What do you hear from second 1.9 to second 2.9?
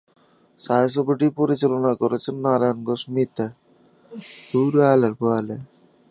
করেছেন নারায়ণ